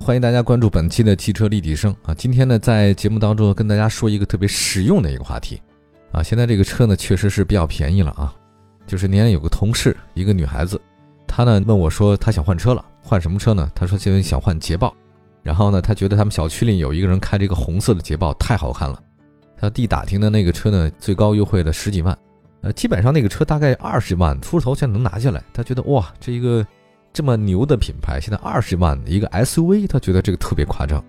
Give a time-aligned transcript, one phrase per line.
[0.00, 2.14] 欢迎大家关注本期的汽车立体声啊！
[2.14, 5.60] 今天呢，在节目当中跟大家说一个特别实用的一个话题
[6.12, 6.22] 啊。
[6.22, 8.34] 现在这个车呢，确实是比较便宜了啊。
[8.86, 10.80] 就是年前有个同事，一个女孩子，
[11.26, 13.70] 她呢问我说，她想换车了，换什么车呢？
[13.74, 14.94] 她说现在想换捷豹，
[15.42, 18.98] 然后呢，她觉得他们小区里有一个人开这个红色的捷豹，太好看了。
[19.58, 22.16] 她弟打听的那个车呢，最高优惠的十几万，
[22.62, 25.42] 呃，基本上那个车大概二十万出头才能拿下来。
[25.52, 26.64] 她觉得哇，这一个
[27.12, 31.02] 这么牛的品牌，现在二十万一个 SUV，他觉得这个特别夸张。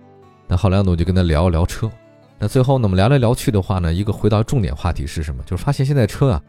[0.48, 1.90] 那后来呢，我就跟他聊一聊车。
[2.38, 5.42] 那最后呢，我们聊来聊去的话呢，一个回到重点话题是什么？
[5.44, 6.42] 就是发现现在车啊。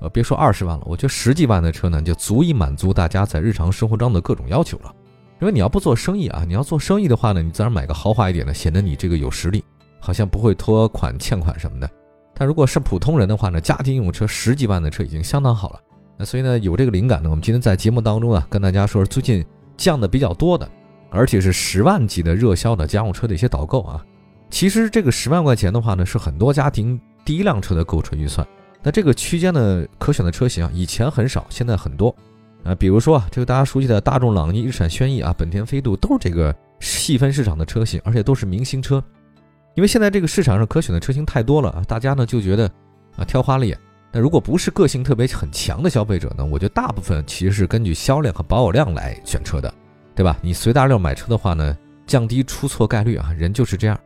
[0.00, 4.94] 呃，别说二十万了，我觉得十几万的车呢，就足以满足大家在日常生活中的各种要求了。
[5.40, 9.64] 因为你要不做生意啊，你要做生意的话呢，你自然买个豪华一点的，显得你这个有实力，
[9.98, 11.90] 好像不会拖款欠款什么的。
[12.34, 15.80] 但如果是普通人的话呢，家庭用车十几万的车已经相当好了。
[16.18, 19.44] 那所以呢，有这个灵感呢，我们今天在节目当中啊，跟大家说说最近
[19.76, 20.68] 降的比较多的，
[21.10, 24.04] 而且是十万级的热销的家用车的一些导购啊。
[24.50, 28.44] 其实这个十万块钱的话呢，是很多家庭第一辆车的购车预算。
[28.82, 32.12] 那这个区间的可选的车型啊，以前很少，现在很多，
[32.64, 39.02] 啊，比如说啊，这个大家熟悉的大众朗逸、日产轩逸啊，本田飞度都是这个细分市场的车型，而且都是明星车。
[39.76, 42.68] 因为现在这个市场上可选的车型太多了啊，大家呢就觉得
[43.16, 43.78] 啊挑花了眼。
[44.18, 49.72] 如果不是个性特别很强的消费者呢，我觉得大部分其实是根据销量和保有量来选车的，
[50.14, 50.36] 对吧？
[50.42, 53.98] 你随大流买车的话呢，降低出错概率啊，人就是这样。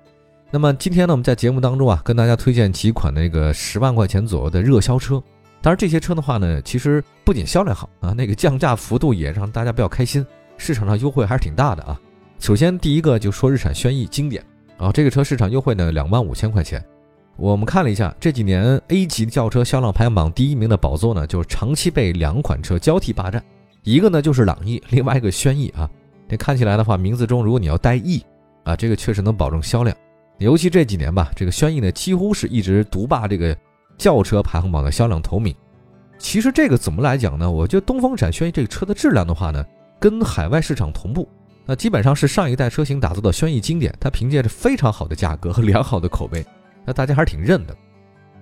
[0.50, 5.23] 那么今天呢，我们在节目当中啊，跟大家推荐几款那个十万块钱左右的热销车。
[5.62, 10.27] 当然，这些车的话呢，其实不仅销量好啊，那个降价幅度也让大家比较开心，
[10.58, 11.98] 市场上优惠还是挺大的啊。
[12.39, 14.44] 首先第一个就说日产轩逸经典
[14.77, 16.84] 啊，这个车市场优惠呢两万五千块钱。
[17.36, 23.42] 我们看了一下这几年 A 级轿车销量排行榜第一名的宝座呢，就是长期被两款车交替霸占，
[23.82, 25.88] 一个呢就是朗逸，另外一个轩逸啊。
[26.28, 28.22] 这看起来的话，名字中如果你要带逸
[28.64, 29.96] 啊，这个确实能保证销量。
[30.38, 33.56] 尤其这几年吧，这个轩逸呢几乎是一直独霸这个
[33.98, 35.54] 轿车排行榜的销量头名。
[36.18, 37.50] 其实这个怎么来讲呢？
[37.50, 39.64] 我觉得东风闪轩逸这个车的质量的话呢，
[39.98, 41.28] 跟海外市场同步，
[41.66, 43.92] 那基本上是上一代车型打造的轩逸经典。
[43.98, 46.44] 它凭借着非常好的价格和良好的口碑，
[46.84, 47.76] 那大家还是挺认的。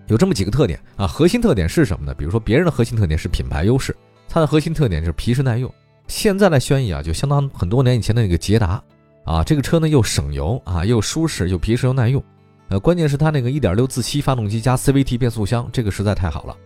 [0.07, 2.15] 有这么几个特点啊，核心特点是什么呢？
[2.15, 3.97] 比如说别人的核心特点是品牌优势，
[4.29, 5.73] 它的核心特点是皮实耐用。
[6.09, 8.83] 现在的轩逸啊，就相当很多年以前的那个捷达。
[9.23, 12.21] 啊，这个车呢又省油啊，又舒适又皮实又耐用，
[12.69, 16.57] 呃，关键是它那个1.6自吸发动机加 CVT 变速箱，这个实在太好了，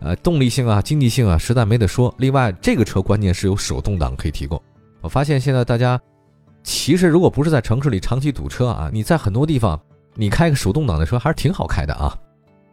[0.00, 2.14] 呃，动力性啊、经济性啊，实在没得说。
[2.18, 4.62] 另外，这个车关键是有手动挡可以提供。
[5.00, 6.00] 我发现现在大家
[6.62, 9.80] 其实如果不是在城市里长期堵车啊，你在很多地方
[10.14, 12.16] 你开个手动挡的车还是挺好开的啊。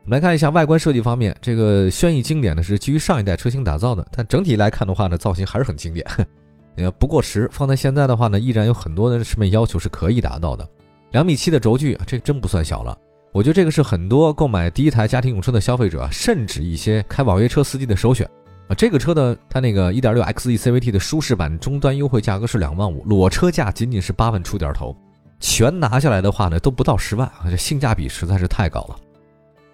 [0.03, 6.05] 我们来看一下外观设计方面，这个轩逸经典呢是基于上一代车型打造的，但整体来看的话呢，造型还是很经典。
[6.77, 10.67] 呃，不过时，放在现在的话呢，依然有很多的审美要求是可以达到的。
[11.11, 12.97] 两米七的轴距，这真不算小了。
[13.31, 18.27] 我觉得这个是很多购买第一台家庭用车的消费者，甚至一些开网约车司机的首选
[18.67, 18.73] 啊。
[18.75, 24.95] 这个车的它那个 1.6XE CVT 的舒适版终端优惠价格是两万五，裸车价仅仅是八万出点头，
[25.39, 28.95] 全拿下来的话呢，都不到十万啊，这性价比实在是太高了。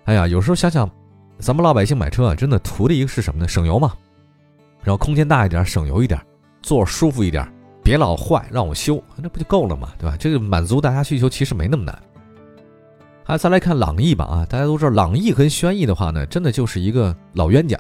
[0.06, 0.90] 哎呀，有时候想想，
[1.40, 3.48] 咱们老百姓买车啊，真的图的一个是什么呢？
[3.48, 3.94] 省油嘛，
[4.84, 6.20] 然后空间大一点，省油一点。
[6.62, 7.48] 坐舒服一点，
[7.84, 10.18] 别老坏，让我修，那不就够了嘛，对吧？
[10.18, 11.96] 这个满足大家需求其实没那么难。
[13.24, 17.80] 还再来看朗逸吧，啊，大家都知道朗逸跟轩逸的话呢，真的就是一个老冤家。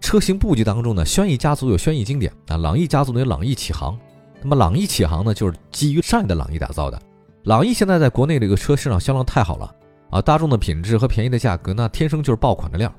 [0.00, 3.98] 车型布局当中呢，轩逸家族有轩逸经典啊，朗逸家族呢有朗逸启航。
[4.42, 7.00] 那么朗逸启航呢，就是基于上一代朗逸打造的。
[7.46, 9.72] 朗逸现在在国内这个车市场销量太好了
[10.10, 12.92] 啊，大众的品质和便宜的价格，那天生就是爆款的料。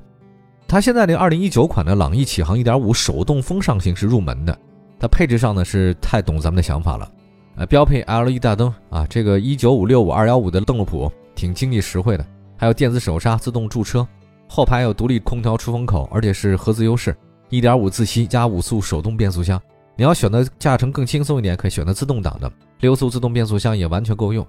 [0.69, 4.57] 它现在这二零一九款的朗逸启航一点五手动风尚型是入门的。
[4.97, 7.11] 它配置上呢是太懂咱们的想法了，
[7.57, 14.07] 呃，标配 LED 大灯啊，这个一九五六五二幺五的邓禄普挺经济实惠的，还有电子手刹、自动驻车，
[14.47, 17.13] 后排有独立空调出风口，而且是合资优势，
[17.49, 19.61] 一点五自吸加五速手动变速箱。
[19.97, 22.49] 你要选择驾乘更轻松一点，可以选择自动挡的，
[22.79, 24.45] 六速自动变速箱也完全够用。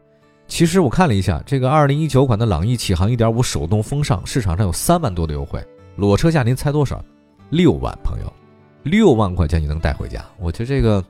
[0.46, 5.62] 其实我看了一下，这个二零一九款的朗逸启航一点五手动风尚，市场上有三万多的优惠，
[5.96, 7.02] 裸车价您猜多少？
[7.50, 8.32] 六万，朋友。
[8.82, 10.24] 六万块钱你能带回家？
[10.38, 11.02] 我觉得这个，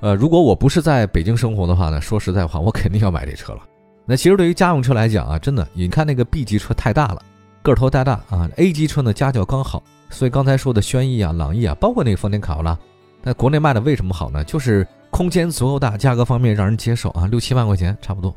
[0.00, 3.60] 呃，如果我不是在北京生活的话呢，说实在话，我肯定要买这车了。
[4.06, 7.22] 那其实对于家用车来讲啊，真的，你看那个 B 级车太大了，
[7.62, 12.76] 个头太大啊，A 级车呢家教刚好，所以刚才说的轩逸啊、朗逸啊，包括那个丰田卡罗拉，
[13.22, 14.42] 在国内卖的为什么好呢？
[14.44, 18.34] 就是空间足够大，价格方面让人接受啊，六七万块钱差不多。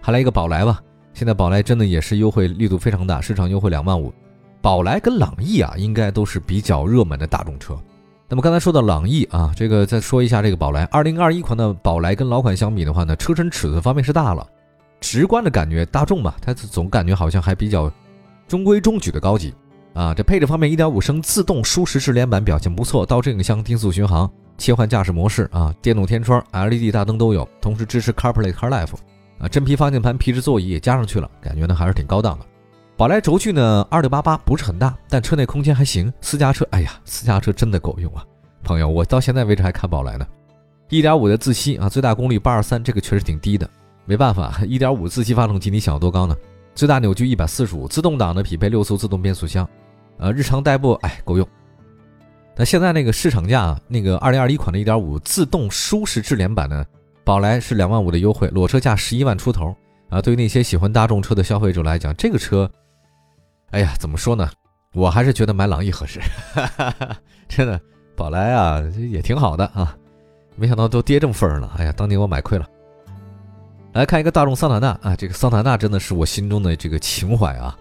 [0.00, 0.80] 还来一个宝来吧，
[1.12, 4.12] 现在宝来真的也是优惠力度非常大，市场优惠两万五。
[4.62, 7.78] 宝来跟朗逸啊，应该都是比较热门的大众车。
[8.28, 14.46] 那么刚才说到朗逸啊，这个再说一下这个宝来，二零二一款的宝来跟老款相比的话呢，车身尺寸方面是大了，
[15.00, 17.92] 直观的感觉大众嘛，它总感觉好像还比较
[18.46, 19.52] 中规中矩的高级
[19.94, 20.14] 啊。
[20.14, 28.94] 这配置方面，一点五升自动舒适智联版表现不错，倒车影像、定速巡航、切换驾驶模式啊，电动天窗、LED 大灯都有，同时支持 CarPlay、CarLife。
[29.38, 32.44] 啊，真皮方向盘、皮质座椅也加上去了，感觉呢还是挺高档的。
[32.94, 36.12] 宝来轴距呢二六八八，不是很大，但车内空间还行。
[36.20, 38.22] 私家车，哎呀，私家车真的够用啊！
[38.62, 40.26] 朋友，我到现在为止还看宝来呢。
[40.90, 43.66] 一点五的自吸啊，最大功率八二三，这个确实挺低的。
[44.04, 46.36] 没办法，一点五自吸发动机，你想要多高呢？
[46.74, 49.66] 最大扭矩一百四十五，自动挡呢匹配六速自动变速箱，
[50.20, 51.48] 呃，日常代步哎够用。
[52.54, 56.84] 那现在那个市场价，那个二零二一款的一点五自动舒适智联版呢？
[57.24, 59.74] 宝来是两万五的优惠，裸车价十一万出头
[60.08, 60.20] 啊！
[60.20, 62.70] 对于那些喜欢大众车的消费者来讲，这个车，
[63.70, 64.50] 哎呀，怎么说呢？
[64.92, 66.20] 我还是觉得买朗逸合适。
[66.52, 67.16] 哈哈哈
[67.48, 67.80] 真的，
[68.16, 69.96] 宝来啊，也挺好的啊。
[70.56, 72.66] 没想到都跌这么份儿了，哎呀，当年我买亏了。
[73.92, 77.74] 来看一个大众桑塔纳啊，这个桑塔纳真的是我心中的这个情怀啊。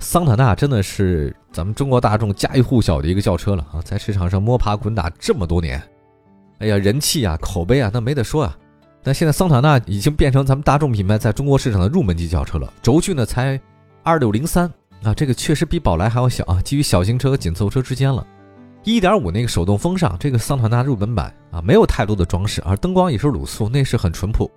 [0.00, 5.82] 桑塔纳真的是咱们中国大众家喻户晓的一个轿车了啊，在市场上摸爬滚打这么多年，
[6.58, 8.56] 哎呀，人气啊，口碑啊，那没得说啊。
[9.02, 13.60] 那现在桑塔纳已经变成咱们大众品牌在中国市场的入门级轿车了，轴距呢才
[14.02, 14.70] 二六零三
[15.02, 18.24] 啊，这个确实比宝来还要小啊，基于小型车和紧凑车之间了。
[18.84, 24.50] 一点五那个手动风尚，这个桑塔纳入门版啊，没有太多的装饰，而灯光也是卤素，内饰很淳朴，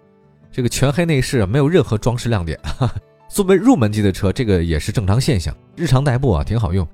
[0.52, 2.60] 这个全黑内饰没有任何装饰亮点。
[2.64, 2.94] 哈 哈
[3.32, 6.86] 作为入门级的车，这个也是正常现象，日常代步啊挺好用。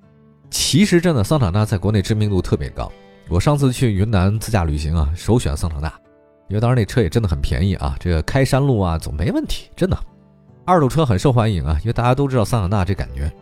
[0.52, 2.92] 其实真的桑塔纳在国内知名度特别高，
[3.28, 5.92] 我上次去云南自驾旅行啊，首选桑塔纳。
[6.48, 9.98] 因为当时那车也真的很便宜啊，这个开山路啊总没问题，真的。
[10.64, 13.34] 二手车很受欢迎啊，因为大家都知道桑塔纳这感觉。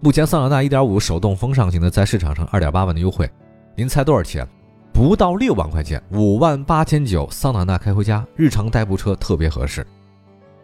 [0.00, 3.30] 目前桑塔纳1.5手动风尚型的在市场上2.8万的优惠，
[3.76, 4.48] 您猜多少钱？
[4.90, 7.28] 不到六万块钱，五万八千九。
[7.30, 9.86] 桑塔纳开回家，日常代步车特别合适。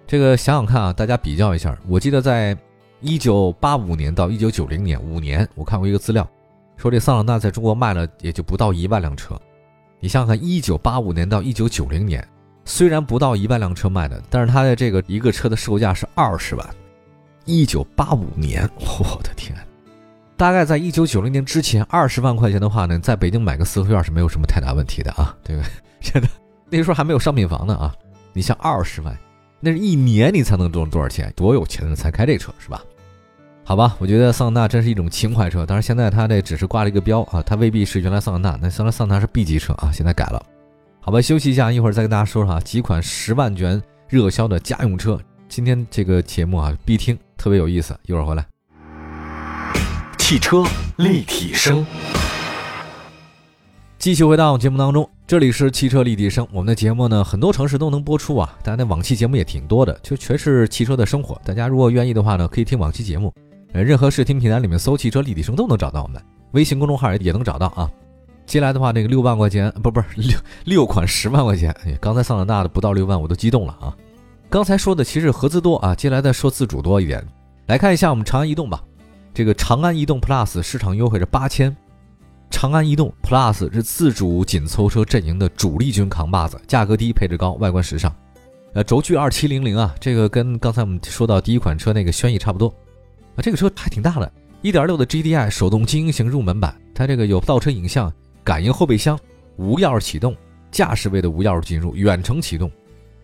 [0.07, 1.77] 这个想想看啊，大家比较一下。
[1.89, 2.57] 我记得在
[3.03, 6.29] 1985年到1990年五年，我看过一个资料，
[6.77, 9.35] 说这桑塔纳在中国卖了也就不到一万辆车。
[10.01, 12.27] 你想想看，一九八五年到一九九零年，
[12.65, 16.67] 虽然不到一万辆车卖的，但是它的这个一个车的售价是二十万。
[17.47, 19.57] 一九八五年，我的天！
[20.37, 25.71] 大概在一九九零年之前，二十万块钱的话呢，在北京买个四合院是没有什么太大问题的啊，对不对？
[26.01, 26.29] 真的，
[26.69, 27.95] 那时候还没有商品房呢啊。
[28.33, 29.17] 你像二十万，
[29.65, 31.33] 那是一年你才能挣多少钱？
[31.35, 32.83] 多有钱的人才开这车是吧？
[33.65, 38.59] 好吧，我觉得桑塔纳真是一种情怀车，但是现在它这只是挂了一个标啊，它未必是原来桑塔纳。
[38.61, 40.45] 那原来桑塔纳是 B 级车啊，现在改了。
[41.01, 45.19] 好吧，休息一下，一会儿再跟大家说说啊，几款十万元热销的家用车。
[45.49, 47.99] 今天这个节目啊，必听，特别有意思。
[48.05, 48.45] 一会儿回来。
[50.19, 50.63] 汽车
[50.97, 51.87] 立体声，
[53.99, 56.47] 继续回到节目当中，这里是汽车立体声。
[56.53, 61.41] 我们的节目呢，很多城市都能播出啊，大家那往期节目也挺多的，就全是汽车的生活。
[61.43, 63.33] 大家如果愿意的话呢，可以听往期节目。
[63.73, 67.91] 呃，任何视听平台里面搜“汽车立体声”都能找到我们，微信公众号也也能找到啊。
[68.45, 73.97] 接下来的话，那个六万块钱，不不是六六款十万块钱，哎，刚才桑塔纳的不到六万，我都激动了啊。
[74.51, 77.27] 刚才说的其实合资多啊，接下来再说自主多一点。
[77.67, 78.85] 来看一下我们长安逸动吧，
[79.33, 81.75] 这个长安逸动 Plus 市场优惠是八千，
[82.51, 88.15] 长安逸动 Plus 是自主紧凑车阵营的主力军扛把子，价格低，配置高，外观时尚。
[88.73, 92.69] 呃，轴距二七零零啊，这个跟刚才我们说到第一款车那个轩逸差不多。
[93.37, 94.33] 啊，这个车还挺大的
[94.63, 99.19] ，1.6的 GDI 手动精英型入门版，它这个有倒车影像、感应后备箱、
[99.57, 100.35] 无钥匙启动、
[100.71, 102.71] 驾驶位的无钥匙进入、远程启动。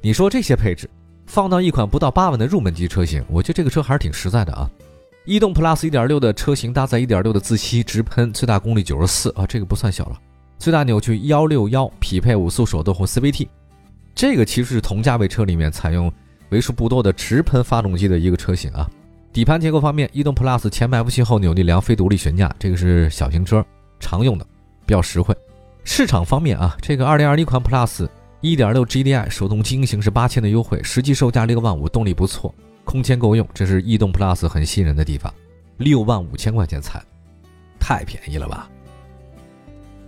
[0.01, 0.89] 你说这些配置
[1.27, 4.71] 放到一款不到八万的入门级车型，我觉得这个车还是挺实在的啊。
[5.31, 10.19] 逸动 Plus 1.6的车型搭载1.6的自吸直喷，最大功率94啊，这个不算小了。
[10.59, 13.47] 最大扭矩161，匹配五速手动或 CVT。
[14.13, 16.13] 这个其实是同价位车里面采用
[16.49, 18.91] 为数不多的直喷发动机的一个车型啊。
[19.33, 23.65] 底盘结构方面，逸动 Plus 前麦弗逊后扭力梁非独立悬架，这个是小型车
[24.01, 24.45] 常用的，
[24.85, 25.33] 比较实惠。
[25.85, 28.09] 市场方面啊，这个2021款 Plus
[28.43, 32.53] 1.6 GDI 手动精英型是八千的优惠，实际售价六万五，动力不错，
[32.85, 35.33] 空间够用，这是逸动 Plus 很吸引人的地方。
[35.77, 37.03] 六万五千块钱才，
[37.79, 38.69] 太便宜了吧？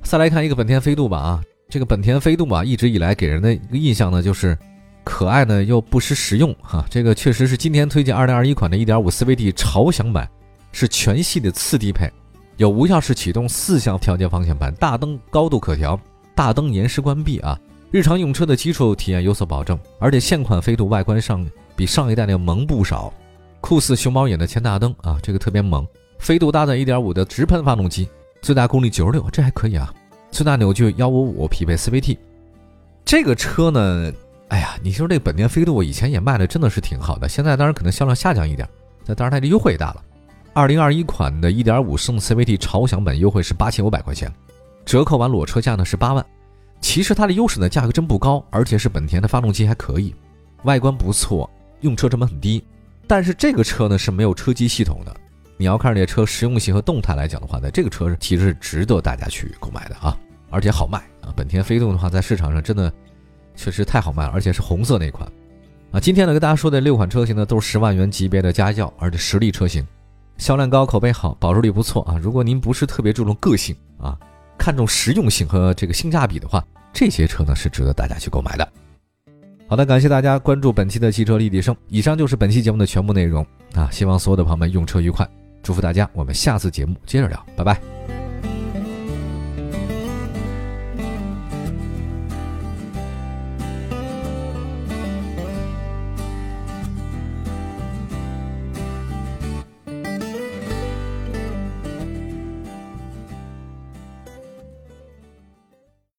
[0.02, 4.58] 再来看一个本田飞度吧啊，这个本田飞度吧，一直以来给人的一个印象呢，就是
[5.04, 6.84] 可爱呢又不失实用哈。
[6.90, 10.28] 这个确实是今天推荐2021款的1.5 CVT 潮享版，
[10.72, 12.10] 是全系的次低配，
[12.56, 15.98] 有无钥匙启动、四项调节方向盘、大灯高度可调、
[16.34, 17.58] 大灯延时关闭啊。
[17.90, 21.48] 日常用车的基础体验有所保证，而且现款飞度外观上
[21.82, 23.12] 比上一代那个萌不少，
[23.60, 25.84] 酷似熊猫眼的前大灯啊，这个特别萌。
[26.16, 28.08] 飞度搭载1.5的直喷发动机，
[28.40, 29.92] 最大功率96，这还可以啊。
[30.30, 32.16] 最大扭矩155，匹配 CVT。
[33.04, 34.12] 这个车呢，
[34.46, 38.68] 哎呀，你说这本田飞度以前也卖的真的是挺好的，现在当然可能销量下降一点，
[39.04, 40.04] 那当然它的优惠也大了。
[40.54, 44.32] 2021款的1.5升 CVT 潮享版优惠是8500块钱，
[44.84, 46.24] 折扣完裸车价呢是8万。
[46.80, 50.14] 其实它的优势呢，价格真不高，而且是本田的发动机还可以，
[50.62, 51.50] 外观不错，
[51.82, 52.64] 用车成本很低。
[53.06, 55.14] 但是这个车呢是没有车机系统的。
[55.58, 60.16] 你要看这车实用性和动态来讲的话呢，这个车其实是值得大家去购买的啊，
[60.50, 61.32] 而且好卖啊。
[61.36, 62.92] 本田飞度的话，在市场上真的
[63.54, 65.30] 确实太好卖了，而且是红色那款
[65.92, 66.00] 啊。
[66.00, 69.86] 今天呢，跟大家说的六款车型呢，都是十万元级别的家轿，而且实力车型，
[70.38, 72.18] 销量高，口碑好，保值率不错啊。
[72.20, 74.18] 如果您不是特别注重个性啊。
[74.58, 78.72] 看重实用性和这个性价比的话，这些车呢是值得大家去购买的。
[79.72, 81.74] 好的，感谢大家关注本期的汽车立体声。
[81.88, 83.88] 以上就是本期节目的全部内容啊！
[83.90, 85.26] 希望所有的朋友们用车愉快，
[85.62, 86.06] 祝福大家。
[86.12, 88.21] 我们下次节目接着聊，拜拜。